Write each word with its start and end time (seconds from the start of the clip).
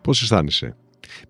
Πώς 0.00 0.22
αισθάνεσαι; 0.22 0.76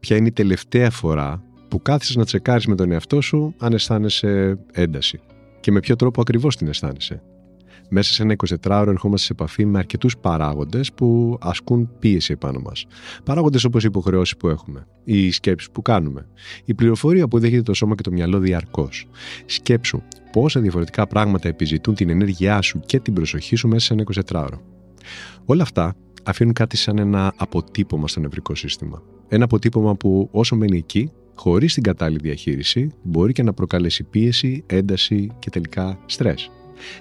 Ποια 0.01 0.17
είναι 0.17 0.27
η 0.29 0.33
τελευταία 0.33 0.91
φορά 0.91 1.43
που 1.69 1.83
κάθισες 1.83 2.17
να 2.17 2.25
τσεκάρεις 2.25 2.67
με 2.67 2.75
τον 2.75 2.93
εαυτό 2.93 3.21
σου 3.21 3.55
αν 3.59 3.73
αισθάνεσαι 3.73 4.59
ένταση; 4.73 5.21
Και 5.61 5.73
με 5.73 5.81
ποιο 5.81 5.97
τρόπο 5.97 6.21
ακριβώς 6.21 6.57
την 6.57 6.69
αισθάνεσαι; 6.69 7.23
Μέσα 7.91 8.13
σε 8.13 8.23
ένα 8.23 8.35
24ωρο 8.63 8.87
ερχόμαστε 8.87 9.27
σε 9.27 9.33
επαφή 9.33 9.65
με 9.65 9.79
αρκετούς 9.79 10.19
παράγοντες 10.19 10.93
που 10.93 11.39
ασκούν 11.41 11.91
πίεση 11.99 12.33
επάνω 12.33 12.61
μας. 12.61 12.87
Παράγοντες 13.25 13.65
όπως 13.65 13.83
οι 13.83 13.87
υποχρεώσεις 13.87 14.37
που 14.37 14.49
έχουμε, 14.49 14.87
οι 15.05 15.31
σκέψεις 15.31 15.71
που 15.71 15.83
κάνουμε, 15.83 16.27
η 16.65 16.75
πληροφορία 16.75 17.29
που 17.29 17.39
δέχεται 17.39 17.63
το 17.63 17.75
σώμα 17.75 17.95
και 17.95 18.03
το 18.03 18.11
μυαλό 18.11 18.39
διαρκώς. 18.39 19.07
Σκέψου 19.47 20.03
πόσα 20.33 20.61
διαφορετικά 20.61 21.07
πράγματα 21.07 21.49
επιζητούν 21.49 21.95
την 21.95 22.09
ενέργειά 22.09 22.61
σου 22.61 22.81
και 22.87 23.01
την 23.01 23.15
προσοχή 23.15 23.57
σου 23.57 23.69
μέσα 23.69 23.87
σε 23.87 23.93
ένα 23.93 24.05
24ωρο. 24.31 24.59
Όλα 25.45 25.63
αυτά 25.63 25.95
αφήνουν 26.25 26.53
κάτι 26.53 26.77
σαν 26.77 26.99
ένα 26.99 27.33
αποτύπωμα 27.37 28.09
στο 28.09 28.21
νευρικό 28.21 28.55
σύστημα. 28.55 29.03
Ένα 29.29 29.45
αποτύπωμα 29.45 29.95
που 29.95 30.29
όσο 30.33 30.57
μένει 30.57 30.77
εκεί, 30.77 31.11
χωρίς 31.35 31.75
την 31.75 31.83
κατάλληλη 31.83 32.19
διαχείριση, 32.23 32.91
μπορεί 33.03 33.33
και 33.33 33.43
να 33.43 33.53
προκαλέσει 33.53 34.05
πίεση, 34.05 34.65
ένταση 34.67 35.31
και 35.39 35.51
τελικά 35.51 35.99
στρες. 36.07 36.51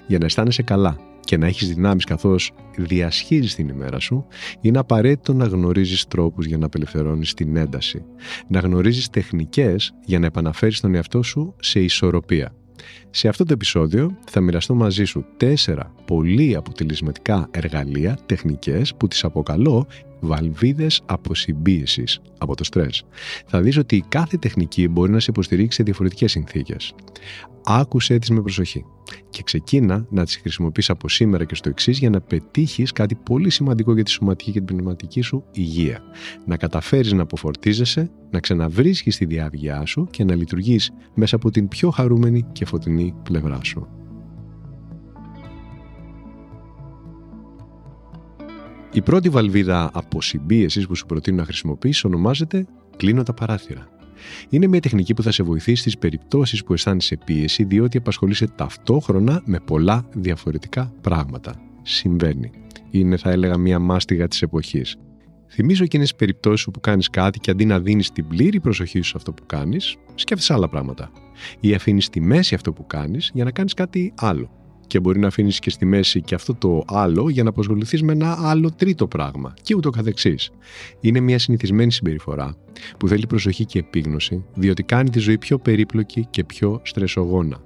Για 0.06 0.18
να 0.18 0.24
αισθάνεσαι 0.24 0.62
καλά 0.62 0.98
και 1.20 1.36
να 1.36 1.46
έχεις 1.46 1.68
δυνάμεις 1.68 2.04
καθώς 2.04 2.52
διασχίζεις 2.76 3.54
την 3.54 3.68
ημέρα 3.68 3.98
σου, 3.98 4.26
είναι 4.60 4.78
απαραίτητο 4.78 5.34
να 5.34 5.44
γνωρίζεις 5.44 6.06
τρόπους 6.06 6.46
για 6.46 6.58
να 6.58 6.66
απελευθερώνεις 6.66 7.34
την 7.34 7.56
ένταση. 7.56 8.04
Να 8.48 8.60
γνωρίζεις 8.60 9.10
τεχνικές 9.10 9.94
για 10.04 10.18
να 10.18 10.26
επαναφέρεις 10.26 10.80
τον 10.80 10.94
εαυτό 10.94 11.22
σου 11.22 11.54
σε 11.60 11.80
ισορροπία. 11.80 12.52
Σε 13.10 13.28
αυτό 13.28 13.44
το 13.44 13.52
επεισόδιο 13.52 14.16
θα 14.30 14.40
μοιραστώ 14.40 14.74
μαζί 14.74 15.04
σου 15.04 15.24
τέσσερα 15.36 15.94
πολύ 16.04 16.56
αποτελεσματικά 16.56 17.48
εργαλεία, 17.50 18.18
τεχνικές 18.26 18.94
που 18.94 19.08
τις 19.08 19.24
αποκαλώ 19.24 19.86
βαλβίδες 20.20 21.02
αποσυμπίεσης 21.06 22.20
από 22.38 22.56
το 22.56 22.64
στρες. 22.64 23.04
Θα 23.46 23.60
δεις 23.60 23.76
ότι 23.76 24.04
κάθε 24.08 24.36
τεχνική 24.36 24.88
μπορεί 24.88 25.12
να 25.12 25.20
σε 25.20 25.30
υποστηρίξει 25.30 25.76
σε 25.76 25.82
διαφορετικές 25.82 26.30
συνθήκες. 26.30 26.94
Άκουσέ 27.64 28.18
τις 28.18 28.30
με 28.30 28.40
προσοχή 28.40 28.84
και 29.30 29.42
ξεκίνα 29.42 30.06
να 30.10 30.24
τις 30.24 30.36
χρησιμοποιείς 30.36 30.90
από 30.90 31.08
σήμερα 31.08 31.44
και 31.44 31.54
στο 31.54 31.68
εξής 31.68 31.98
για 31.98 32.10
να 32.10 32.20
πετύχεις 32.20 32.92
κάτι 32.92 33.14
πολύ 33.14 33.50
σημαντικό 33.50 33.94
για 33.94 34.04
τη 34.04 34.10
σωματική 34.10 34.50
και 34.52 34.58
την 34.58 34.66
πνευματική 34.66 35.20
σου 35.20 35.44
υγεία. 35.52 36.00
Να 36.46 36.56
καταφέρεις 36.56 37.12
να 37.12 37.22
αποφορτίζεσαι, 37.22 38.10
να 38.30 38.40
ξαναβρίσκεις 38.40 39.16
τη 39.16 39.24
διάβγειά 39.24 39.86
σου 39.86 40.06
και 40.10 40.24
να 40.24 40.34
λειτουργείς 40.34 40.90
μέσα 41.14 41.36
από 41.36 41.50
την 41.50 41.68
πιο 41.68 41.90
χαρούμενη 41.90 42.46
και 42.52 42.64
φωτεινή 42.64 43.14
πλευρά 43.22 43.60
σου. 43.62 43.97
Η 48.98 49.02
πρώτη 49.02 49.28
βαλβίδα 49.28 49.90
αποσυμπίεσης 49.92 50.86
που 50.86 50.94
σου 50.94 51.06
προτείνω 51.06 51.36
να 51.36 51.44
χρησιμοποιήσεις 51.44 52.04
ονομάζεται 52.04 52.66
«Κλείνω 52.96 53.22
τα 53.22 53.34
παράθυρα». 53.34 53.88
Είναι 54.48 54.66
μια 54.66 54.80
τεχνική 54.80 55.14
που 55.14 55.22
θα 55.22 55.32
σε 55.32 55.42
βοηθήσει 55.42 55.80
στις 55.80 55.98
περιπτώσεις 55.98 56.64
που 56.64 56.72
αισθάνεσαι 56.72 57.18
πίεση 57.24 57.64
διότι 57.64 57.96
απασχολείσαι 57.96 58.46
ταυτόχρονα 58.46 59.42
με 59.44 59.60
πολλά 59.60 60.08
διαφορετικά 60.12 60.92
πράγματα. 61.00 61.54
Συμβαίνει. 61.82 62.50
Είναι 62.90 63.16
θα 63.16 63.30
έλεγα 63.30 63.56
μια 63.56 63.78
μάστιγα 63.78 64.28
της 64.28 64.42
εποχής. 64.42 64.96
Θυμίζω 65.48 65.84
εκείνες 65.84 66.08
τις 66.08 66.18
περιπτώσεις 66.18 66.68
που 66.72 66.80
κάνεις 66.80 67.10
κάτι 67.10 67.38
και 67.38 67.50
αντί 67.50 67.64
να 67.64 67.80
δίνεις 67.80 68.12
την 68.12 68.28
πλήρη 68.28 68.60
προσοχή 68.60 69.00
σου 69.00 69.08
σε 69.08 69.16
αυτό 69.16 69.32
που 69.32 69.46
κάνεις, 69.46 69.96
σκέφτεσαι 70.14 70.52
άλλα 70.52 70.68
πράγματα. 70.68 71.10
Ή 71.60 71.74
αφήνεις 71.74 72.04
στη 72.04 72.20
μέση 72.20 72.54
αυτό 72.54 72.72
που 72.72 72.86
κάνεις 72.86 73.30
για 73.34 73.44
να 73.44 73.50
κάνεις 73.50 73.74
κάτι 73.74 74.12
άλλο 74.16 74.57
και 74.88 75.00
μπορεί 75.00 75.18
να 75.18 75.26
αφήνεις 75.26 75.58
και 75.58 75.70
στη 75.70 75.86
μέση 75.86 76.20
και 76.20 76.34
αυτό 76.34 76.54
το 76.54 76.84
άλλο 76.86 77.28
για 77.28 77.42
να 77.42 77.48
αποσχοληθείς 77.48 78.02
με 78.02 78.12
ένα 78.12 78.38
άλλο 78.40 78.70
τρίτο 78.76 79.06
πράγμα 79.06 79.54
και 79.62 79.74
ούτω 79.74 79.90
καθεξής. 79.90 80.50
Είναι 81.00 81.20
μια 81.20 81.38
συνηθισμένη 81.38 81.92
συμπεριφορά 81.92 82.54
που 82.98 83.08
θέλει 83.08 83.26
προσοχή 83.26 83.64
και 83.64 83.78
επίγνωση, 83.78 84.44
διότι 84.54 84.82
κάνει 84.82 85.10
τη 85.10 85.18
ζωή 85.18 85.38
πιο 85.38 85.58
περίπλοκη 85.58 86.26
και 86.30 86.44
πιο 86.44 86.80
στρεσογόνα. 86.82 87.60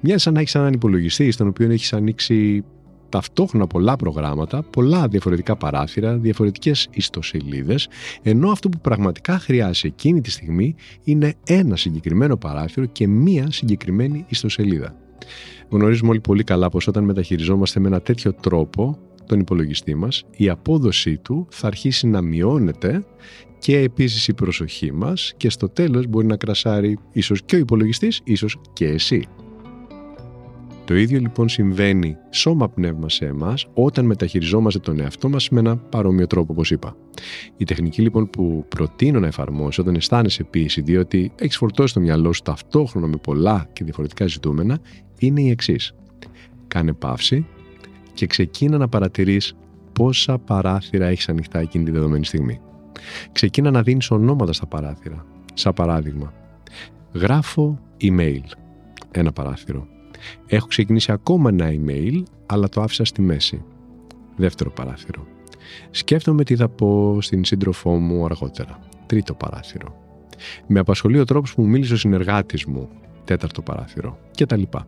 Μια 0.00 0.18
σαν 0.18 0.34
να 0.34 0.40
έχεις 0.40 0.54
έναν 0.54 0.72
υπολογιστή, 0.72 1.30
στον 1.30 1.46
οποίο 1.46 1.70
έχεις 1.70 1.92
ανοίξει 1.92 2.64
ταυτόχρονα 3.08 3.66
πολλά 3.66 3.96
προγράμματα, 3.96 4.62
πολλά 4.62 5.08
διαφορετικά 5.08 5.56
παράθυρα, 5.56 6.16
διαφορετικές 6.16 6.88
ιστοσελίδες, 6.90 7.88
ενώ 8.22 8.50
αυτό 8.50 8.68
που 8.68 8.78
πραγματικά 8.78 9.38
χρειάζεται 9.38 9.88
εκείνη 9.88 10.20
τη 10.20 10.30
στιγμή 10.30 10.74
είναι 11.04 11.34
ένα 11.46 11.76
συγκεκριμένο 11.76 12.36
παράθυρο 12.36 12.86
και 12.86 13.08
μία 13.08 13.50
συγκεκριμένη 13.50 14.24
ιστοσελίδα. 14.28 14.94
Γνωρίζουμε 15.68 16.10
όλοι 16.10 16.20
πολύ 16.20 16.44
καλά 16.44 16.68
πως 16.68 16.86
όταν 16.86 17.04
μεταχειριζόμαστε 17.04 17.80
με 17.80 17.86
ένα 17.86 18.00
τέτοιο 18.00 18.32
τρόπο 18.34 18.98
τον 19.26 19.40
υπολογιστή 19.40 19.94
μας, 19.94 20.24
η 20.36 20.48
απόδοσή 20.48 21.18
του 21.18 21.46
θα 21.50 21.66
αρχίσει 21.66 22.06
να 22.06 22.20
μειώνεται 22.20 23.04
και 23.58 23.78
επίσης 23.78 24.28
η 24.28 24.34
προσοχή 24.34 24.92
μας 24.92 25.34
και 25.36 25.50
στο 25.50 25.68
τέλος 25.68 26.06
μπορεί 26.06 26.26
να 26.26 26.36
κρασάρει 26.36 26.98
ίσως 27.12 27.42
και 27.42 27.56
ο 27.56 27.58
υπολογιστής, 27.58 28.20
ίσως 28.24 28.56
και 28.72 28.86
εσύ. 28.86 29.28
Το 30.86 30.94
ίδιο 30.94 31.18
λοιπόν 31.18 31.48
συμβαίνει 31.48 32.16
σώμα 32.30 32.68
πνεύμα 32.68 33.08
σε 33.08 33.26
εμάς 33.26 33.66
όταν 33.74 34.04
μεταχειριζόμαστε 34.04 34.78
τον 34.78 35.00
εαυτό 35.00 35.28
μας 35.28 35.48
με 35.48 35.58
ένα 35.58 35.76
παρόμοιο 35.76 36.26
τρόπο, 36.26 36.52
όπως 36.52 36.70
είπα. 36.70 36.96
Η 37.56 37.64
τεχνική 37.64 38.02
λοιπόν 38.02 38.30
που 38.30 38.64
προτείνω 38.68 39.20
να 39.20 39.26
εφαρμόσει 39.26 39.80
όταν 39.80 39.94
αισθάνεσαι 39.94 40.44
πίεση, 40.44 40.80
διότι 40.80 41.32
έχεις 41.40 41.56
φορτώσει 41.56 41.94
το 41.94 42.00
μυαλό 42.00 42.32
σου 42.32 42.42
ταυτόχρονα 42.42 43.06
με 43.06 43.16
πολλά 43.16 43.68
και 43.72 43.84
διαφορετικά 43.84 44.26
ζητούμενα, 44.26 44.78
είναι 45.18 45.40
η 45.40 45.50
εξής. 45.50 45.94
Κάνε 46.68 46.92
παύση 46.92 47.46
και 48.14 48.26
ξεκίνα 48.26 48.78
να 48.78 48.88
παρατηρείς 48.88 49.56
πόσα 49.92 50.38
παράθυρα 50.38 51.06
έχεις 51.06 51.28
ανοιχτά 51.28 51.58
εκείνη 51.58 51.84
τη 51.84 51.90
δεδομένη 51.90 52.24
στιγμή. 52.24 52.60
Ξεκίνα 53.32 53.70
να 53.70 53.82
δίνεις 53.82 54.10
ονόματα 54.10 54.52
στα 54.52 54.66
παράθυρα. 54.66 55.26
Σαν 55.54 55.72
παράδειγμα, 55.72 56.32
γράφω 57.12 57.78
email. 58.00 58.42
Ένα 59.10 59.32
παράθυρο 59.32 59.86
Έχω 60.46 60.66
ξεκινήσει 60.66 61.12
ακόμα 61.12 61.48
ένα 61.48 61.68
email, 61.70 62.22
αλλά 62.46 62.68
το 62.68 62.80
άφησα 62.80 63.04
στη 63.04 63.22
μέση. 63.22 63.64
Δεύτερο 64.36 64.70
παράθυρο. 64.70 65.26
Σκέφτομαι 65.90 66.44
τι 66.44 66.56
θα 66.56 66.68
πω 66.68 67.18
στην 67.20 67.44
σύντροφό 67.44 67.94
μου 67.94 68.24
αργότερα. 68.24 68.78
Τρίτο 69.06 69.34
παράθυρο. 69.34 69.96
Με 70.66 70.78
απασχολεί 70.78 71.18
ο 71.18 71.24
τρόπος 71.24 71.54
που 71.54 71.62
μου 71.62 71.68
μίλησε 71.68 71.92
ο 71.92 71.96
συνεργάτης 71.96 72.64
μου. 72.64 72.88
Τέταρτο 73.24 73.62
παράθυρο. 73.62 74.18
Και 74.30 74.46
τα 74.46 74.56
λοιπά. 74.56 74.86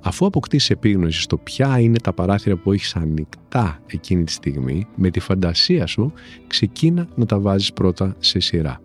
Αφού 0.00 0.26
αποκτήσει 0.26 0.72
επίγνωση 0.72 1.20
στο 1.20 1.36
ποια 1.36 1.78
είναι 1.78 1.98
τα 1.98 2.12
παράθυρα 2.12 2.56
που 2.56 2.72
έχεις 2.72 2.96
ανοιχτά 2.96 3.78
εκείνη 3.86 4.24
τη 4.24 4.32
στιγμή, 4.32 4.86
με 4.94 5.10
τη 5.10 5.20
φαντασία 5.20 5.86
σου 5.86 6.12
ξεκίνα 6.46 7.08
να 7.14 7.26
τα 7.26 7.38
βάζεις 7.40 7.72
πρώτα 7.72 8.16
σε 8.18 8.38
σειρά. 8.40 8.80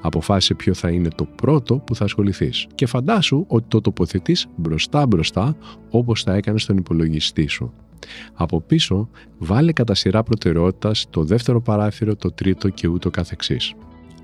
Αποφάσισε 0.00 0.54
ποιο 0.54 0.74
θα 0.74 0.90
είναι 0.90 1.08
το 1.08 1.24
πρώτο 1.24 1.78
που 1.78 1.94
θα 1.94 2.04
ασχοληθείς. 2.04 2.66
Και 2.74 2.86
φαντάσου 2.86 3.44
ότι 3.48 3.64
το 3.68 3.80
τοποθετείς 3.80 4.46
μπροστά 4.56 5.06
μπροστά 5.06 5.56
όπως 5.90 6.22
θα 6.22 6.34
έκανες 6.34 6.62
στον 6.62 6.76
υπολογιστή 6.76 7.46
σου. 7.46 7.72
Από 8.34 8.60
πίσω 8.60 9.08
βάλε 9.38 9.72
κατά 9.72 9.94
σειρά 9.94 10.22
προτεραιότητας 10.22 11.06
το 11.10 11.24
δεύτερο 11.24 11.60
παράθυρο, 11.60 12.16
το 12.16 12.32
τρίτο 12.32 12.68
και 12.68 12.88
ούτω 12.88 13.10
καθεξής. 13.10 13.74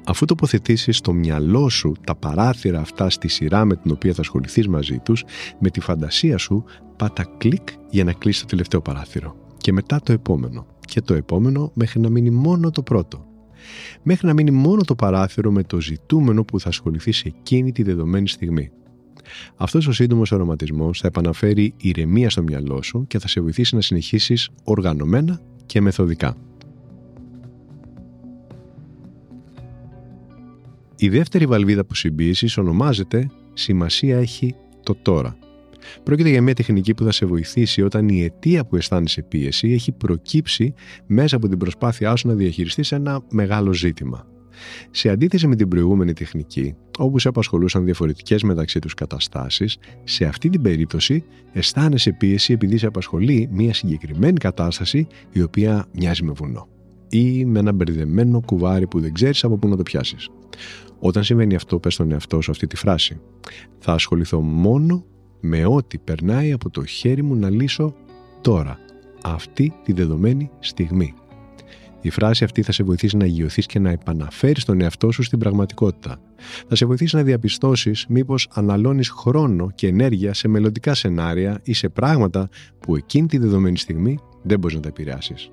Αφού 0.08 0.25
τοποθετήσεις 0.25 0.96
στο 0.96 1.12
μυαλό 1.12 1.69
σου 1.69 1.94
τα 2.06 2.14
παράθυρα 2.14 2.81
αυτά 2.81 3.10
στη 3.10 3.28
σειρά 3.28 3.64
με 3.64 3.76
την 3.76 3.90
οποία 3.90 4.14
θα 4.14 4.20
ασχοληθείς 4.20 4.69
μαζί 4.69 4.99
τους, 4.99 5.25
με 5.58 5.70
τη 5.70 5.81
φαντασία 5.81 6.38
σου 6.38 6.64
πάτα 6.96 7.25
κλικ 7.38 7.69
για 7.90 8.05
να 8.05 8.12
κλείσεις 8.12 8.40
το 8.40 8.46
τελευταίο 8.46 8.81
παράθυρο. 8.81 9.37
Και 9.56 9.72
μετά 9.72 10.00
το 10.00 10.12
επόμενο. 10.12 10.66
Και 10.81 11.00
το 11.00 11.14
επόμενο 11.14 11.70
μέχρι 11.75 12.00
να 12.00 12.08
μείνει 12.08 12.31
μόνο 12.31 12.70
το 12.70 12.82
πρώτο 12.82 13.26
μέχρι 14.02 14.26
να 14.26 14.32
μείνει 14.32 14.50
μόνο 14.50 14.82
το 14.82 14.94
παράθυρο 14.94 15.50
με 15.50 15.62
το 15.62 15.81
ζητούμενο 15.81 16.44
που 16.44 16.60
θα 16.60 16.69
ασχοληθείς 16.69 17.16
σε 17.16 17.28
εκείνη 17.28 17.72
τη 17.72 17.82
δεδομένη 17.82 18.28
στιγμή. 18.28 18.70
Αυτός 19.56 19.87
ο 19.87 19.93
σύντομος 19.93 20.32
αρωματισμός 20.32 21.00
θα 21.00 21.06
επαναφέρει 21.06 21.75
ηρεμία 21.76 22.31
στο 22.31 22.43
μυαλό 22.43 22.82
σου 22.82 23.06
και 23.06 23.19
θα 23.19 23.28
σε 23.28 23.40
βοηθήσει 23.40 23.75
να 23.75 23.81
συνεχίσεις 23.81 24.49
οργανωμένα 24.64 25.40
και 25.66 25.81
μεθοδικά. 25.81 26.37
Η 31.00 31.09
δεύτερη 31.09 31.47
βαλβίδα 31.47 31.85
που 31.85 31.95
συμπίεσης 31.95 32.59
ονομάζεται 32.59 33.31
«Σημασία 33.53 34.19
έχει 34.19 34.55
το 34.83 34.95
τώρα». 35.03 35.37
Πρόκειται 36.03 36.29
για 36.29 36.43
μια 36.43 36.55
τεχνική 36.55 36.95
που 36.95 37.05
θα 37.05 37.12
σε 37.12 37.27
βοηθήσει 37.27 37.83
όταν 37.83 38.09
η 38.09 38.23
αιτία 38.23 38.65
που 38.65 38.77
αισθάνεσαι 38.77 39.23
πίεση 39.23 39.73
έχει 39.73 39.93
προκύψει 39.93 40.75
μέσα 41.06 41.37
από 41.37 41.49
την 41.49 41.59
προσπάθειά 41.59 42.17
σου 42.17 42.29
να 42.29 42.35
διαχειριστείς 42.35 42.93
ένα 42.93 43.21
μεγάλο 43.31 43.73
ζήτημα. 43.73 44.27
Σε 44.91 45.09
αντίθεση 45.09 45.47
με 45.47 45.56
την 45.56 45.69
προηγούμενη 45.69 46.12
τεχνική, 46.12 46.75
όπου 46.99 47.19
σε 47.19 47.29
απασχολούσαν 47.29 47.85
διαφορετικές 47.85 48.43
μεταξύ 48.43 48.79
τους 48.79 48.94
καταστάσεις, 48.94 49.79
σε 50.05 50.25
αυτή 50.25 50.49
την 50.49 50.62
περίπτωση 50.62 51.25
αισθάνεσαι 51.53 52.12
πίεση 52.12 52.53
επειδή 52.53 52.79
σε 52.79 52.87
απασχολεί 52.87 53.49
μια 53.53 53.75
συγκεκριμένη 53.75 54.39
κατάσταση 54.39 55.06
η 55.33 55.43
οποία 55.43 55.87
μοιάζει 55.93 56.23
με 56.23 56.33
βουνό 56.33 56.69
ή 57.09 57.44
με 57.44 57.59
ένα 57.59 57.73
μπερδεμένο 57.73 58.41
κουβάρι 58.47 58.87
που 58.87 59.01
δεν 59.01 59.12
ξέρεις 59.12 59.44
από 59.44 59.56
πού 59.56 59.69
να 59.69 59.77
το 59.77 59.83
πιάσεις. 59.83 60.29
Όταν 60.99 61.25
συμβαίνει 61.25 61.55
αυτό, 61.55 61.79
πες 61.79 61.95
στον 61.95 62.12
εαυτό 62.12 62.41
σου 62.41 62.50
αυτή 62.50 62.67
τη 62.67 62.77
φράση. 62.77 63.21
Θα 63.79 63.93
ασχοληθώ 63.93 64.41
μόνο 64.41 65.05
με 65.41 65.67
ό,τι 65.67 65.99
περνάει 65.99 66.53
από 66.53 66.71
το 66.71 66.85
χέρι 66.85 67.23
μου 67.23 67.35
να 67.35 67.50
λύσω 67.50 67.95
τώρα, 68.41 68.79
αυτή 69.23 69.73
τη 69.85 69.93
δεδομένη 69.93 70.50
στιγμή. 70.59 71.15
Η 72.00 72.11
φράση 72.11 72.45
αυτή 72.45 72.62
θα 72.62 72.73
σε 72.73 72.83
βοηθήσει 72.83 73.17
να 73.17 73.25
αγιωθεί 73.25 73.62
και 73.62 73.79
να 73.79 73.91
επαναφέρεις 73.91 74.65
τον 74.65 74.81
εαυτό 74.81 75.11
σου 75.11 75.23
στην 75.23 75.39
πραγματικότητα. 75.39 76.21
Θα 76.69 76.75
σε 76.75 76.87
βοηθήσει 76.87 77.17
να 77.17 77.23
διαπιστώσεις 77.23 78.06
μήπως 78.09 78.49
αναλώνεις 78.53 79.09
χρόνο 79.09 79.71
και 79.75 79.87
ενέργεια 79.87 80.35
σε 80.35 80.49
μελλοντικά 80.49 80.94
σενάρια 80.94 81.61
ή 81.62 81.73
σε 81.73 81.89
πράγματα 81.89 82.49
που 82.81 82.97
εκείνη 82.97 83.27
τη 83.27 83.39
δεδομένη 83.39 83.79
στιγμή 83.79 84.19
δεν 84.43 84.59
μπορείς 84.59 84.77
να 84.77 84.83
τα 84.83 84.89
επηρεάσεις. 84.89 85.51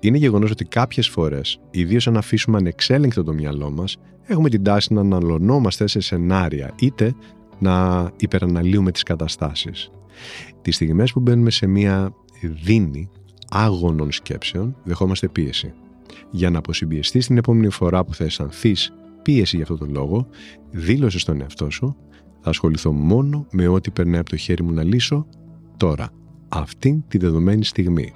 Είναι 0.00 0.18
γεγονός 0.18 0.50
ότι 0.50 0.64
κάποιες 0.64 1.08
φορές, 1.08 1.60
ιδίως 1.70 2.06
αν 2.06 2.16
αφήσουμε 2.16 2.56
ανεξέλεγκτο 2.56 3.24
το 3.24 3.32
μυαλό 3.32 3.70
μας, 3.70 3.96
έχουμε 4.26 4.48
την 4.48 4.62
τάση 4.62 4.92
να 4.94 5.00
αναλωνόμαστε 5.00 5.86
σε 5.86 6.00
σενάρια 6.00 6.74
είτε 6.78 7.14
να 7.58 8.10
υπεραναλύουμε 8.16 8.90
τις 8.90 9.02
καταστάσεις. 9.02 9.90
Τις 10.62 10.74
στιγμές 10.74 11.12
που 11.12 11.20
μπαίνουμε 11.20 11.50
σε 11.50 11.66
μια 11.66 12.14
δίνη 12.62 13.10
άγωνων 13.50 14.12
σκέψεων, 14.12 14.76
δεχόμαστε 14.84 15.28
πίεση. 15.28 15.72
Για 16.30 16.50
να 16.50 16.58
αποσυμπιεστείς 16.58 17.26
την 17.26 17.36
επόμενη 17.36 17.70
φορά 17.70 18.04
που 18.04 18.14
θα 18.14 18.24
αισθανθείς 18.24 18.92
πίεση 19.22 19.56
για 19.56 19.64
αυτόν 19.64 19.78
τον 19.78 19.90
λόγο, 19.90 20.26
δήλωσε 20.70 21.18
στον 21.18 21.40
εαυτό 21.40 21.70
σου 21.70 21.96
θα 22.40 22.50
ασχοληθώ 22.50 22.92
μόνο 22.92 23.46
με 23.50 23.66
ό,τι 23.68 23.90
περνάει 23.90 24.20
από 24.20 24.30
το 24.30 24.36
χέρι 24.36 24.62
μου 24.62 24.72
να 24.72 24.82
λύσω 24.82 25.26
τώρα, 25.76 26.08
αυτήν 26.48 27.02
τη 27.08 27.18
δεδομένη 27.18 27.64
στιγμή. 27.64 28.12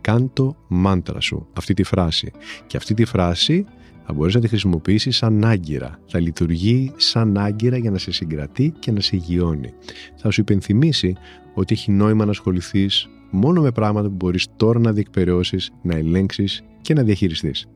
Κάντο 0.00 0.56
μάντρα 0.68 1.20
σου, 1.20 1.46
αυτή 1.52 1.74
τη 1.74 1.82
φράση. 1.82 2.32
Και 2.66 2.76
αυτή 2.76 2.94
τη 2.94 3.04
φράση 3.04 3.64
θα 4.06 4.12
μπορείς 4.12 4.34
να 4.34 4.40
τη 4.40 4.48
χρησιμοποιήσεις 4.48 5.16
σαν 5.16 5.44
άγκυρα. 5.44 5.98
Θα 6.06 6.20
λειτουργεί 6.20 6.92
σαν 6.96 7.38
άγκυρα 7.38 7.76
για 7.76 7.90
να 7.90 7.98
σε 7.98 8.12
συγκρατεί 8.12 8.74
και 8.78 8.92
να 8.92 9.00
σε 9.00 9.16
γιώνει. 9.16 9.72
Θα 10.16 10.30
σου 10.30 10.40
υπενθυμίσει 10.40 11.16
ότι 11.54 11.74
έχει 11.74 11.90
νόημα 11.90 12.24
να 12.24 12.30
ασχοληθείς 12.30 13.08
μόνο 13.30 13.60
με 13.60 13.70
πράγματα 13.70 14.08
που 14.08 14.14
μπορείς 14.14 14.46
τώρα 14.56 14.78
να 14.78 14.92
διεκπαιρεώσεις, 14.92 15.70
να 15.82 15.96
ελέγξεις 15.96 16.62
και 16.80 16.94
να 16.94 17.02
διαχειριστείς. 17.02 17.66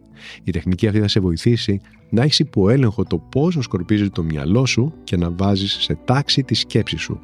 Η 0.45 0.51
τεχνική 0.51 0.87
αυτή 0.87 1.01
θα 1.01 1.09
σε 1.09 1.21
βοηθήσει 1.21 1.81
να 2.11 2.23
έχεις 2.23 2.39
υποέλεγχο 2.39 3.05
το 3.05 3.19
πόσο 3.19 3.63
σκορπίζεις 3.63 4.11
το 4.11 4.23
μυαλό 4.23 4.67
σου 4.67 4.93
και 5.05 5.17
να 5.17 5.31
βάζεις 5.31 5.73
σε 5.81 5.99
τάξη 6.05 6.43
τη 6.43 6.55
σκέψη 6.55 6.97
σου. 6.97 7.21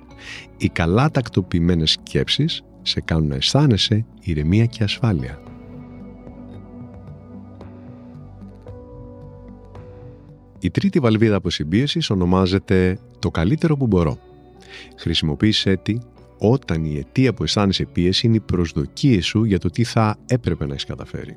Οι 0.56 0.68
καλά 0.68 1.10
τακτοποιημένες 1.10 1.90
σκέψεις 1.90 2.62
σε 2.82 3.00
κάνουν 3.00 3.28
να 3.28 3.34
αισθάνεσαι 3.34 4.06
ηρεμία 4.20 4.66
και 4.66 4.84
ασφάλεια. 4.84 5.42
Η 10.60 10.70
τρίτη 10.70 10.98
βαλβίδα 10.98 11.36
αποσυμπίεσης 11.36 12.10
ονομάζεται 12.10 12.98
«Το 13.18 13.30
καλύτερο 13.30 13.76
που 13.76 13.86
μπορώ». 13.86 14.18
Χρησιμοποίησέ 14.96 15.76
τη 15.76 15.98
όταν 16.38 16.84
η 16.84 16.96
αιτία 16.98 17.34
που 17.34 17.42
αισθάνεσαι 17.42 17.84
πίεση 17.84 18.26
είναι 18.26 18.36
οι 18.36 18.40
προσδοκίες 18.40 19.26
σου 19.26 19.44
για 19.44 19.58
το 19.58 19.68
τι 19.68 19.84
θα 19.84 20.16
έπρεπε 20.26 20.66
να 20.66 20.72
έχεις 20.72 20.84
καταφέρει. 20.84 21.36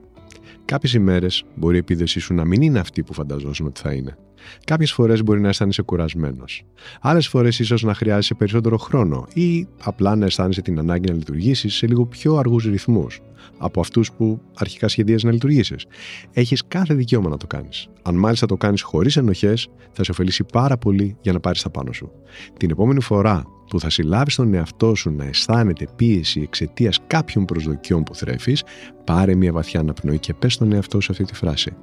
Κάποιες 0.65 0.93
ημέρες 0.93 1.43
μπορεί 1.55 1.75
η 1.75 1.79
επίδεσή 1.79 2.19
σου 2.19 2.33
να 2.33 2.45
μην 2.45 2.61
είναι 2.61 2.79
αυτή 2.79 3.03
που 3.03 3.13
φανταζόσουν 3.13 3.65
ότι 3.65 3.81
θα 3.81 3.93
είναι. 3.93 4.17
Κάποιες 4.65 4.91
φορές 4.91 5.23
μπορεί 5.23 5.41
να 5.41 5.47
αισθάνεσαι 5.47 5.81
κουρασμένος. 5.81 6.63
Άλλες 7.01 7.27
φορές 7.27 7.59
ίσως 7.59 7.83
να 7.83 7.93
χρειάζεσαι 7.93 8.33
περισσότερο 8.33 8.77
χρόνο 8.77 9.27
ή 9.33 9.67
απλά 9.83 10.15
να 10.15 10.25
αισθάνεσαι 10.25 10.61
την 10.61 10.79
ανάγκη 10.79 11.09
να 11.09 11.15
λειτουργήσεις 11.15 11.73
σε 11.75 11.87
λίγο 11.87 12.05
πιο 12.05 12.35
αργούς 12.35 12.65
ρυθμούς 12.65 13.21
από 13.57 13.79
αυτούς 13.79 14.11
που 14.11 14.41
αρχικά 14.55 14.87
σχεδίαζες 14.87 15.23
να 15.23 15.31
λειτουργήσεις. 15.31 15.85
Έχεις 16.33 16.67
κάθε 16.67 16.93
δικαίωμα 16.93 17.29
να 17.29 17.37
το 17.37 17.47
κάνεις. 17.47 17.87
Αν 18.01 18.15
μάλιστα 18.15 18.45
το 18.45 18.57
κάνεις 18.57 18.81
χωρίς 18.81 19.17
ενοχές, 19.17 19.67
θα 19.91 20.03
σε 20.03 20.11
ωφελήσει 20.11 20.43
πάρα 20.51 20.77
πολύ 20.77 21.17
για 21.21 21.33
να 21.33 21.39
πάρεις 21.39 21.61
τα 21.61 21.69
πάνω 21.69 21.91
σου. 21.91 22.11
Την 22.57 22.69
επόμενη 22.69 23.01
φορά 23.01 23.43
που 23.69 23.79
θα 23.79 23.89
συλλάβεις 23.89 24.35
τον 24.35 24.53
εαυτό 24.53 24.95
σου 24.95 25.11
να 25.11 25.25
αισθάνεται 25.25 25.87
πίεση 25.95 26.41
εξαιτίας 26.41 26.99
κάποιων 27.07 27.45
προσδοκιών 27.45 28.03
που 28.03 28.15
θρέφεις, 28.15 28.63
πάρε 29.03 29.35
μια 29.35 29.51
βαθιά 29.51 29.79
αναπνοή 29.79 30.19
και 30.19 30.33
πες 30.33 30.53
στον 30.53 30.71
εαυτό 30.71 31.01
σου 31.01 31.11
αυτή 31.11 31.23
τη 31.23 31.35
φράση. 31.35 31.73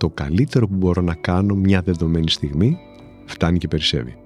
Το 0.00 0.08
καλύτερο 0.08 0.68
που 0.68 0.74
μπορώ 0.74 1.02
να 1.02 1.14
κάνω 1.14 1.54
μια 1.54 1.82
δεδομένη 1.82 2.30
στιγμή 2.30 2.76
φτάνει 3.24 3.58
και 3.58 3.68
περισσεύει. 3.68 4.16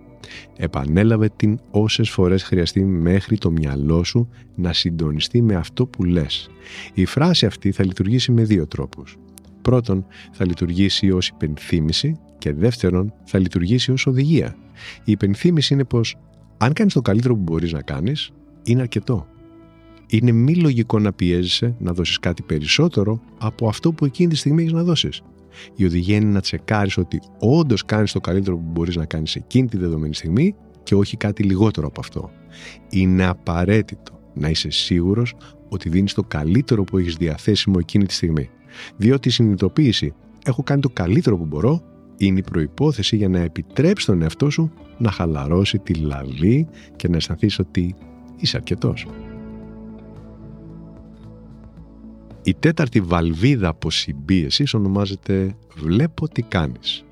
Επανέλαβε 0.57 1.31
την 1.37 1.59
όσες 1.71 2.11
φορές 2.11 2.43
χρειαστεί 2.43 2.85
μέχρι 2.85 3.39
το 3.39 3.51
μυαλό 3.51 4.05
σου 4.05 4.29
να 4.55 4.73
συντονιστεί 4.73 5.43
με 5.43 5.55
αυτό 5.55 5.87
που 5.87 6.05
λες. 6.05 6.49
Η 6.95 7.05
φράση 7.05 7.47
αυτή 7.47 7.73
θα 7.73 7.85
λειτουργήσει 7.85 8.33
με 8.33 8.45
δύο 8.45 8.67
τρόπους. 8.67 9.17
Πρώτον, 9.63 10.07
θα 10.33 10.47
λειτουργήσει 10.47 11.11
ως 11.11 11.29
υπενθύμηση 11.29 12.19
και 12.39 12.53
δεύτερον, 12.53 13.13
θα 13.25 13.39
λειτουργήσει 13.39 13.93
ως 13.93 14.07
οδηγία. 14.07 14.57
Η 15.05 15.13
υπενθύμηση 15.13 15.75
είναι 15.75 15.85
πως 15.85 16.17
αν 16.59 16.73
κάνεις 16.73 16.93
το 16.93 17.01
καλύτερο 17.01 17.35
που 17.35 17.43
μπορείς 17.43 17.73
να 17.73 17.83
κάνεις, 17.83 18.31
είναι 18.63 18.81
αρκετό. 18.81 19.27
Είναι 20.07 20.33
μη 20.33 20.55
λογικό 20.55 20.99
να 20.99 21.13
πιέζεσαι 21.13 21.75
να 21.79 21.93
δώσεις 21.93 22.19
κάτι 22.19 22.43
περισσότερο 22.43 23.21
από 23.39 23.69
αυτό 23.69 23.93
που 23.93 24.05
εκείνη 24.05 24.29
τη 24.29 24.37
στιγμή 24.37 24.61
έχεις 24.63 24.73
να 24.73 24.83
δώσεις. 24.83 25.23
Η 25.77 25.85
οδηγία 25.85 26.17
είναι 26.17 26.31
να 26.31 26.41
τσεκάρεις 26.41 26.97
ότι 26.97 27.21
όντως 27.39 27.85
κάνεις 27.85 28.13
το 28.13 28.21
καλύτερο 28.21 28.57
που 28.57 28.71
μπορείς 28.71 28.97
να 28.97 29.05
κάνεις 29.05 29.35
εκείνη 29.35 29.69
τη 29.69 29.77
δεδομένη 29.77 30.15
στιγμή 30.15 30.55
και 30.83 30.95
όχι 30.95 31.17
κάτι 31.17 31.43
λιγότερο 31.43 31.87
από 31.87 32.01
αυτό. 32.01 32.31
Είναι 32.91 33.27
απαραίτητο 33.27 34.21
να 34.35 34.49
είσαι 34.49 34.71
σίγουρος 34.71 35.35
ότι 35.69 35.89
δίνεις 35.89 36.15
το 36.15 36.23
καλύτερο 36.23 36.85
που 36.85 36.99
έχεις 36.99 37.15
διαθέσιμο 37.15 37.77
εκείνη 37.79 38.07
τη 38.07 38.15
στιγμή. 38.15 38.51
Διότι 38.97 39.29
η 39.29 39.31
συνειδητοποίηση 39.31 40.13
έχω 40.45 40.63
κάνει 40.63 40.81
το 40.81 40.89
καλύτερο 40.89 41.37
που 41.37 41.45
μπορώ 41.45 41.83
είναι 42.17 42.39
η 42.39 42.43
προϋπόθεση 42.43 43.17
για 43.17 43.29
να 43.29 43.39
επιτρέψεις 43.39 44.07
τον 44.07 44.23
εαυτό 44.23 44.51
σου 44.51 44.73
να 44.99 45.11
χαλαρώσει 45.11 45.79
τη 45.79 45.95
λαβή 45.95 46.67
και 46.97 47.09
να 47.09 47.17
αισθανθείς 47.17 47.59
ότι 47.59 47.95
είσαι 48.37 48.57
αρκετός. 48.57 49.07
Η 52.47 52.55
τέταρτη 52.55 53.01
βαλβίδα 53.01 53.69
αποσυμπίεσης 53.69 54.75
ονομάζεται 54.75 55.57
«Βλέπω 55.75 56.29
τι 56.29 56.43
κάνεις». 56.43 57.05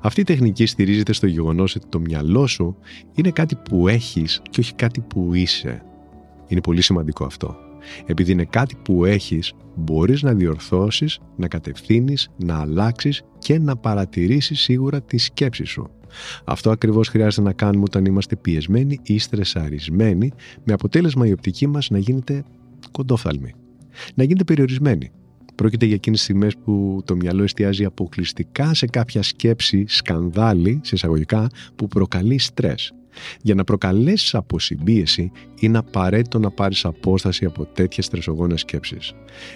Αυτή 0.00 0.20
η 0.20 0.24
τεχνική 0.24 0.66
στηρίζεται 0.66 1.12
στο 1.12 1.26
γεγονός 1.26 1.74
ότι 1.76 1.86
το 1.88 2.00
μυαλό 2.00 2.46
σου 2.46 2.76
είναι 3.14 3.30
κάτι 3.30 3.56
που 3.56 3.88
έχεις 3.88 4.42
και 4.50 4.60
όχι 4.60 4.74
κάτι 4.74 5.00
που 5.00 5.34
είσαι. 5.34 5.82
Είναι 6.46 6.60
πολύ 6.60 6.80
σημαντικό 6.80 7.24
αυτό. 7.24 7.56
Επειδή 8.06 8.32
είναι 8.32 8.44
κάτι 8.44 8.76
που 8.84 9.04
έχεις, 9.04 9.52
μπορείς 9.74 10.22
να 10.22 10.34
διορθώσεις, 10.34 11.18
να 11.36 11.48
κατευθύνεις, 11.48 12.30
να 12.36 12.60
αλλάξεις 12.60 13.22
και 13.38 13.58
να 13.58 13.76
παρατηρήσεις 13.76 14.60
σίγουρα 14.60 15.02
τη 15.02 15.18
σκέψη 15.18 15.64
σου. 15.64 15.90
Αυτό 16.44 16.70
ακριβώς 16.70 17.08
χρειάζεται 17.08 17.42
να 17.42 17.52
κάνουμε 17.52 17.84
όταν 17.86 18.04
είμαστε 18.04 18.36
πιεσμένοι 18.36 18.98
ή 19.02 19.18
στρεσαρισμένοι, 19.18 20.32
με 20.64 20.72
αποτέλεσμα 20.72 21.26
η 21.26 21.32
οπτική 21.32 21.66
μας 21.66 21.90
να 21.90 21.98
γίνεται 21.98 22.44
κοντόφθαλμη 22.90 23.54
να 24.14 24.24
γίνεται 24.24 24.44
περιορισμένη. 24.44 25.10
Πρόκειται 25.54 25.86
για 25.86 25.94
εκείνες 25.94 26.18
τις 26.18 26.28
στιγμές 26.28 26.56
που 26.64 27.02
το 27.04 27.16
μυαλό 27.16 27.42
εστιάζει 27.42 27.84
αποκλειστικά 27.84 28.74
σε 28.74 28.86
κάποια 28.86 29.22
σκέψη, 29.22 29.84
σκανδάλι, 29.88 30.80
σε 30.82 30.94
εισαγωγικά, 30.94 31.46
που 31.76 31.88
προκαλεί 31.88 32.38
στρες. 32.38 32.94
Για 33.42 33.54
να 33.54 33.64
προκαλέσεις 33.64 34.34
αποσυμπίεση 34.34 35.30
είναι 35.60 35.78
απαραίτητο 35.78 36.38
να 36.38 36.50
πάρεις 36.50 36.84
απόσταση 36.84 37.44
από 37.44 37.64
τέτοιες 37.64 38.04
στρεσογόνες 38.04 38.60
σκέψεις. 38.60 39.12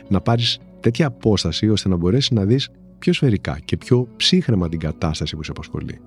Να 0.09 0.21
πάρεις 0.21 0.59
τέτοια 0.81 1.07
απόσταση 1.07 1.69
ώστε 1.69 1.89
να 1.89 1.97
μπορέσεις 1.97 2.31
να 2.31 2.45
δεις 2.45 2.69
πιο 2.99 3.13
σφαιρικά 3.13 3.59
και 3.65 3.77
πιο 3.77 4.09
ψύχρεμα 4.17 4.69
την 4.69 4.79
κατάσταση 4.79 5.37
που 5.37 5.43
σε 5.43 5.51
απασχολεί. 5.51 6.01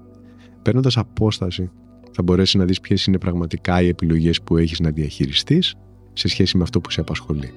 Παίρνοντας 0.61 0.97
απόσταση 0.97 1.69
θα 2.11 2.23
μπορέσεις 2.23 2.55
να 2.55 2.65
δεις 2.65 2.79
ποιες 2.79 3.05
είναι 3.05 3.17
πραγματικά 3.17 3.81
οι 3.81 3.87
επιλογές 3.87 4.41
που 4.41 4.57
έχεις 4.57 4.79
να 4.79 4.89
διαχειριστείς 4.89 5.75
σε 6.13 6.27
σχέση 6.27 6.57
με 6.57 6.63
αυτό 6.63 6.81
που 6.81 6.91
σε 6.91 6.99
απασχολεί. 7.01 7.53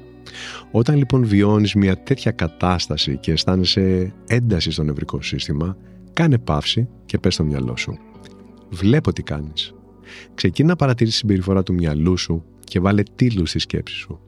Όταν 0.71 0.97
λοιπόν 0.97 1.25
βιώνεις 1.27 1.75
μια 1.75 2.03
τέτοια 2.03 2.31
κατάσταση 2.31 3.17
και 3.17 3.33
αισθάνεσαι 3.33 4.15
ένταση 4.27 4.71
στο 4.71 4.83
νευρικό 4.83 5.23
σύστημα, 5.23 5.77
κάνε 6.13 6.39
παύση 6.39 6.89
και 7.07 7.19
πες 7.19 7.35
στο 7.35 7.45
μυαλό 7.45 7.77
σου. 7.77 7.99
Βλέπω 8.71 9.13
τι 9.13 9.23
κάνεις. 9.23 9.75
Ξεκίνα 10.35 10.69
να 10.69 10.77
παρατηρείς 10.77 11.13
τη 11.13 11.19
συμπεριφορά 11.19 11.63
του 11.63 11.75
μυαλού 11.75 12.17
σου 12.17 12.45
και 12.65 12.81
βάλε 12.81 13.03
τίλους 13.17 13.49
στη 13.49 13.59
σκέψη 13.59 13.95
σου. 13.95 14.21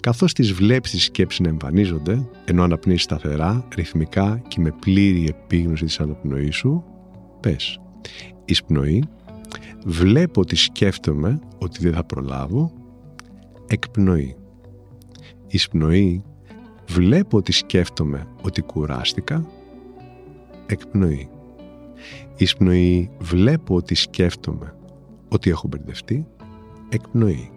Καθώς 0.00 0.32
τις 0.32 0.52
βλέπεις 0.52 0.90
τις 0.90 1.04
σκέψεις 1.04 1.40
να 1.40 1.48
εμφανίζονται, 1.48 2.28
ενώ 2.44 2.62
αναπνείς 2.62 3.02
σταθερά, 3.02 3.68
ρυθμικά 3.74 4.42
και 4.48 4.60
με 4.60 4.74
πλήρη 4.80 5.26
επίγνωση 5.28 5.84
της 5.84 6.00
αναπνοής 6.00 6.56
σου, 6.56 6.84
πες 7.40 7.80
«Εισπνοή, 8.44 9.02
Βλέπω 9.88 10.40
ότι 10.40 10.56
σκέφτομαι 10.56 11.40
ότι 11.58 11.80
δεν 11.80 11.92
θα 11.92 12.04
προλάβω. 12.04 12.72
Εκπνοή. 13.66 14.36
Εισπνοή. 15.46 16.22
Βλέπω 16.88 17.36
ότι 17.36 17.52
σκέφτομαι 17.52 18.26
ότι 18.42 18.62
κουράστηκα. 18.62 19.46
Εκπνοή. 20.66 21.28
Εισπνοή. 22.36 23.10
Βλέπω 23.18 23.74
ότι 23.74 23.94
σκέφτομαι 23.94 24.74
ότι 25.28 25.50
έχω 25.50 25.68
μπερδευτεί. 25.68 26.26
Εκπνοή. 26.88 27.50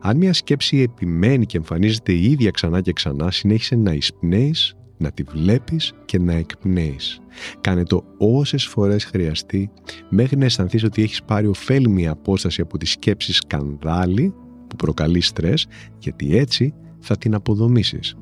Αν 0.00 0.16
μια 0.16 0.32
σκέψη 0.32 0.78
επιμένει 0.78 1.46
και 1.46 1.56
εμφανίζεται 1.56 2.12
η 2.12 2.24
ίδια 2.24 2.50
ξανά 2.50 2.80
και 2.80 2.92
ξανά, 2.92 3.30
συνέχισε 3.30 3.74
να 3.76 3.92
εισπνέεις 3.92 4.76
να 5.02 5.10
τη 5.10 5.22
βλέπεις 5.22 5.92
και 6.04 6.18
να 6.18 6.32
εκπνέεις. 6.32 7.20
Κάνε 7.60 7.84
το 7.84 8.04
όσες 8.18 8.64
φορές 8.64 9.04
χρειαστεί 9.04 9.70
μέχρι 10.08 10.36
να 10.36 10.44
αισθανθείς 10.44 10.84
ότι 10.84 11.02
έχεις 11.02 11.22
πάρει 11.22 11.46
ωφέλιμη 11.46 12.08
απόσταση 12.08 12.60
από 12.60 12.78
τη 12.78 12.86
σκέψη 12.86 13.32
σκανδάλη 13.32 14.34
που 14.68 14.76
προκαλεί 14.76 15.20
στρες 15.20 15.66
γιατί 15.98 16.36
έτσι 16.36 16.74
θα 17.02 17.16
την 17.16 17.34
αποδομήσεις. 17.34 18.16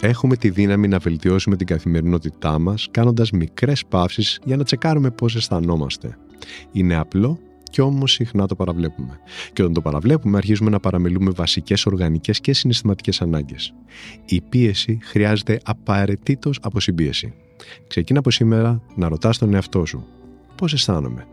Έχουμε 0.00 0.36
τη 0.36 0.50
δύναμη 0.50 0.88
να 0.88 0.98
βελτιώσουμε 0.98 1.56
την 1.56 1.66
καθημερινότητά 1.66 2.58
μας 2.58 2.88
κάνοντας 2.90 3.30
μικρές 3.30 3.86
παύσεις 3.86 4.40
για 4.44 4.56
να 4.56 4.64
τσεκάρουμε 4.64 5.10
πώς 5.10 5.36
αισθανόμαστε. 5.36 6.18
Είναι 6.72 6.94
απλό 6.94 7.38
και 7.70 7.82
όμως 7.82 8.12
συχνά 8.12 8.46
το 8.46 8.54
παραβλέπουμε. 8.54 9.18
Και 9.52 9.62
όταν 9.62 9.74
το 9.74 9.80
παραβλέπουμε 9.80 10.36
αρχίζουμε 10.36 10.70
να 10.70 10.80
παραμελούμε 10.80 11.30
βασικές 11.30 11.86
οργανικές 11.86 12.40
και 12.40 12.52
συναισθηματικές 12.52 13.20
ανάγκες. 13.20 13.74
Η 14.24 14.40
πίεση 14.40 14.98
χρειάζεται 15.02 15.60
απαραίτητος 15.64 16.58
από 16.62 16.80
συμπίεση. 16.80 17.34
Ξεκίνα 17.86 18.18
από 18.18 18.30
σήμερα 18.30 18.82
να 18.96 19.08
ρωτάς 19.08 19.38
τον 19.38 19.54
εαυτό 19.54 19.84
σου 19.84 20.06
πώς 20.54 20.72
αισθάνομαι; 20.72 21.26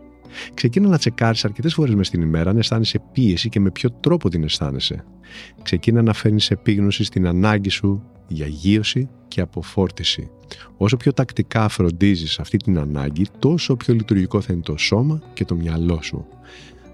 Ξεκίνα 0.53 0.87
να 0.87 0.97
τσεκάρεις 0.97 1.45
αρκετές 1.45 1.73
φορές 1.73 1.95
μες 1.95 2.07
στην 2.07 2.21
ημέρα 2.21 2.49
αν 2.49 2.57
αισθάνεσαι 2.57 3.01
πίεση 3.11 3.49
και 3.49 3.59
με 3.59 3.71
ποιο 3.71 3.91
τρόπο 3.91 4.29
την 4.29 4.43
αισθάνεσαι. 4.43 5.03
Ξεκίνα 5.61 6.01
να 6.01 6.13
φέρνεις 6.13 6.51
επίγνωση 6.51 7.03
στην 7.03 7.27
ανάγκη 7.27 7.69
σου 7.69 8.03
για 8.27 8.47
γύρωση 8.47 9.09
και 9.27 9.41
αποφόρτιση. 9.41 10.29
Όσο 10.77 10.97
πιο 10.97 11.13
τακτικά 11.13 11.67
φροντίζεις 11.67 12.39
αυτή 12.39 12.57
την 12.57 12.77
ανάγκη, 12.77 13.25
τόσο 13.39 13.75
πιο 13.75 13.93
λειτουργικό 13.93 14.41
θα 14.41 14.53
είναι 14.53 14.61
το 14.61 14.77
σώμα 14.77 15.21
και 15.33 15.45
το 15.45 15.55
μυαλό 15.55 15.99
σου. 16.01 16.25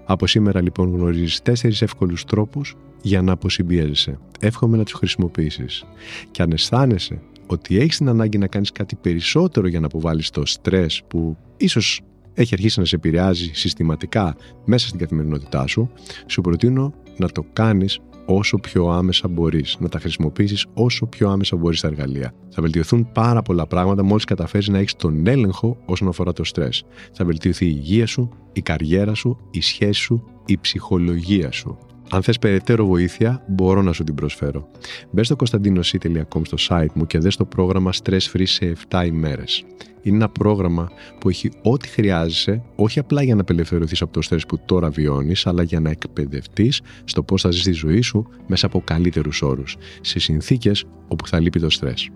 Από 0.04 0.26
σήμερα 0.26 0.62
λοιπόν 0.62 0.90
γνωρίζεις 0.90 1.42
τέσσερις 1.42 1.82
εύκολους 1.82 2.24
τρόπους 2.24 2.76
για 3.02 3.22
να 3.22 3.32
αποσυμπιέζεσαι. 3.32 4.18
Εύχομαι 4.40 4.76
να 4.76 4.84
τους 4.84 4.92
χρησιμοποιήσεις. 4.92 5.84
Και 6.30 6.42
αν 6.42 6.50
αισθάνεσαι 6.50 7.20
ότι 7.46 7.78
έχεις 7.78 7.96
την 7.96 8.08
ανάγκη 8.08 8.38
να 8.38 8.46
κάνεις 8.46 8.72
κάτι 8.72 8.96
περισσότερο 8.96 9.68
για 9.68 9.80
να 9.80 9.86
αποβάλεις 9.86 10.30
το 10.30 10.46
στρες 10.46 11.02
που 11.08 11.36
ίσως 11.56 12.00
έχει 12.40 12.54
αρχίσει 12.54 12.78
να 12.78 12.84
σε 12.84 12.96
επηρεάζει 12.96 13.50
συστηματικά 13.54 14.36
μέσα 14.64 14.86
στην 14.86 15.00
καθημερινότητά 15.00 15.66
σου, 15.66 15.90
σου 16.26 16.40
προτείνω 16.40 16.94
να 17.16 17.28
το 17.28 17.44
κάνεις 17.52 17.98
όσο 18.26 18.58
πιο 18.58 18.88
άμεσα 18.88 19.28
μπορείς, 19.28 19.76
να 19.80 19.88
τα 19.88 19.98
χρησιμοποιήσεις 19.98 20.66
όσο 20.74 21.06
πιο 21.06 21.30
άμεσα 21.30 21.56
μπορείς 21.56 21.80
τα 21.80 21.86
εργαλεία. 21.88 22.32
Θα 22.48 22.62
βελτιωθούν 22.62 23.12
πάρα 23.12 23.42
πολλά 23.42 23.66
πράγματα 23.66 24.02
μόλις 24.02 24.24
καταφέρεις 24.24 24.68
να 24.68 24.78
έχεις 24.78 24.96
τον 24.96 25.26
έλεγχο 25.26 25.78
όσον 25.84 26.08
αφορά 26.08 26.32
το 26.32 26.44
στρες. 26.44 26.84
Θα 27.12 27.24
βελτιωθεί 27.24 27.66
η 27.66 27.74
υγεία 27.76 28.06
σου, 28.06 28.28
η 28.52 28.60
καριέρα 28.60 29.14
σου, 29.14 29.38
η 29.50 29.60
σχέση 29.60 30.00
σου, 30.00 30.24
η 30.46 30.58
ψυχολογία 30.58 31.50
σου. 31.50 31.78
Αν 32.10 32.22
θες 32.22 32.38
περαιτέρω 32.38 32.86
βοήθεια, 32.86 33.42
μπορώ 33.46 33.82
να 33.82 33.92
σου 33.92 34.04
την 34.04 34.14
προσφέρω. 34.14 34.68
Μπες 35.10 35.26
στο 35.26 35.36
κωνσταντίνοσy.com 35.36 36.42
στο 36.42 36.56
site 36.68 36.92
μου 36.94 37.06
και 37.06 37.18
δες 37.18 37.36
το 37.36 37.44
πρόγραμμα 37.44 37.90
Stress 38.02 38.32
Free 38.32 38.46
σε 38.46 38.76
7 38.90 39.06
ημέρες. 39.06 39.64
Είναι 40.02 40.16
ένα 40.16 40.28
πρόγραμμα 40.28 40.90
που 41.20 41.28
έχει 41.28 41.50
ό,τι 41.62 41.88
χρειάζεσαι, 41.88 42.62
όχι 42.76 42.98
απλά 42.98 43.22
για 43.22 43.34
να 43.34 43.40
απελευθερωθείς 43.40 44.02
από 44.02 44.12
το 44.12 44.22
στρες 44.22 44.46
που 44.46 44.58
τώρα 44.64 44.90
βιώνεις, 44.90 45.46
αλλά 45.46 45.62
για 45.62 45.80
να 45.80 45.90
εκπαιδευτείς 45.90 46.80
στο 47.04 47.22
πώς 47.22 47.42
θα 47.42 47.50
ζεις 47.50 47.62
τη 47.62 47.72
ζωή 47.72 48.00
σου 48.00 48.26
μέσα 48.46 48.66
από 48.66 48.80
καλύτερους 48.84 49.42
όρους, 49.42 49.76
σε 50.00 50.18
συνθήκες 50.18 50.84
όπου 51.08 51.26
θα 51.26 51.40
λείπει 51.40 51.60
το 51.60 51.70
στρες. 51.70 52.08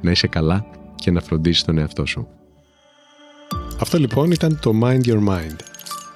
Να 0.00 0.10
είσαι 0.10 0.26
καλά 0.26 0.66
και 0.94 1.10
να 1.10 1.20
φροντίσεις 1.20 1.64
τον 1.64 1.78
εαυτό 1.78 2.06
σου. 2.06 2.28
Αυτό 3.80 3.98
λοιπόν 3.98 4.30
ήταν 4.30 4.58
το 4.62 4.72
Mind 4.82 5.02
Your 5.04 5.28
Mind. 5.28 5.56